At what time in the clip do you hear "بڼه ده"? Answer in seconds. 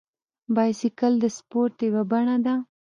2.11-2.55